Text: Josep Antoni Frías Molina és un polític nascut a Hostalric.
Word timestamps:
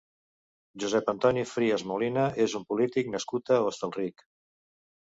Josep 0.83 1.11
Antoni 1.13 1.43
Frías 1.51 1.85
Molina 1.91 2.25
és 2.47 2.59
un 2.61 2.67
polític 2.73 3.17
nascut 3.19 3.57
a 3.59 3.63
Hostalric. 3.71 4.27